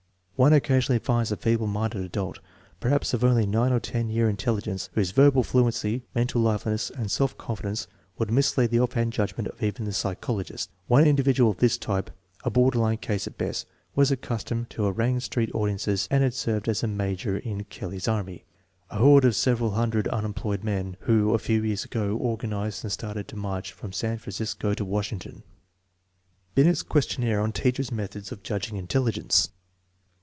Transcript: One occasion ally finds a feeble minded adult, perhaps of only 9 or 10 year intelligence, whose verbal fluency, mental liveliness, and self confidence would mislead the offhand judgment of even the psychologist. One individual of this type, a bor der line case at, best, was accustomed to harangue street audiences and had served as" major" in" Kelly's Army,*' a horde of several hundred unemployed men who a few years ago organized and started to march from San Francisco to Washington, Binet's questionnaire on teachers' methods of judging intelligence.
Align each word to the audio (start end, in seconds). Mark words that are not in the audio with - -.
One 0.41 0.53
occasion 0.53 0.93
ally 0.95 0.99
finds 1.03 1.31
a 1.31 1.37
feeble 1.37 1.67
minded 1.67 2.03
adult, 2.03 2.39
perhaps 2.79 3.13
of 3.13 3.23
only 3.23 3.45
9 3.45 3.71
or 3.71 3.79
10 3.79 4.09
year 4.09 4.27
intelligence, 4.27 4.89
whose 4.95 5.11
verbal 5.11 5.43
fluency, 5.43 6.01
mental 6.15 6.41
liveliness, 6.41 6.89
and 6.89 7.11
self 7.11 7.37
confidence 7.37 7.85
would 8.17 8.31
mislead 8.31 8.71
the 8.71 8.79
offhand 8.79 9.13
judgment 9.13 9.49
of 9.49 9.61
even 9.61 9.85
the 9.85 9.93
psychologist. 9.93 10.71
One 10.87 11.05
individual 11.05 11.51
of 11.51 11.57
this 11.57 11.77
type, 11.77 12.09
a 12.43 12.49
bor 12.49 12.71
der 12.71 12.79
line 12.79 12.97
case 12.97 13.27
at, 13.27 13.37
best, 13.37 13.67
was 13.93 14.09
accustomed 14.09 14.71
to 14.71 14.85
harangue 14.85 15.19
street 15.19 15.53
audiences 15.53 16.07
and 16.09 16.23
had 16.23 16.33
served 16.33 16.67
as" 16.67 16.81
major" 16.83 17.37
in" 17.37 17.63
Kelly's 17.69 18.07
Army,*' 18.07 18.43
a 18.89 18.97
horde 18.97 19.25
of 19.25 19.35
several 19.35 19.69
hundred 19.69 20.07
unemployed 20.07 20.63
men 20.63 20.97
who 21.01 21.35
a 21.35 21.37
few 21.37 21.61
years 21.63 21.85
ago 21.85 22.17
organized 22.17 22.83
and 22.83 22.91
started 22.91 23.27
to 23.27 23.35
march 23.35 23.73
from 23.73 23.93
San 23.93 24.17
Francisco 24.17 24.73
to 24.73 24.83
Washington, 24.83 25.43
Binet's 26.55 26.81
questionnaire 26.81 27.41
on 27.41 27.51
teachers' 27.51 27.91
methods 27.91 28.31
of 28.31 28.41
judging 28.41 28.77
intelligence. 28.77 29.49